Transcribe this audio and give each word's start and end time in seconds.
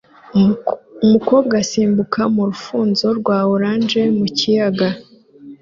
Umukobwa 1.05 1.53
asimbukira 1.63 2.25
mu 2.35 2.43
rufunzo 2.49 3.05
rwa 3.19 3.37
orange 3.53 4.01
mu 4.17 4.27
kiyaga 4.37 4.87